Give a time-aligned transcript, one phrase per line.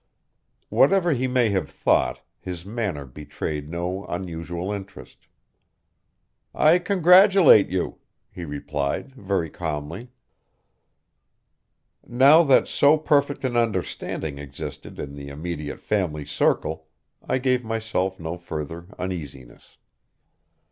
[0.69, 5.27] Whatever he may have thought, his manner betrayed no unusual interest.
[6.55, 7.99] "I congratulate you,"
[8.31, 10.09] he replied very calmly.
[12.03, 16.87] Now that so perfect an understanding existed in the immediate family circle,
[17.21, 19.77] I gave myself no further uneasiness.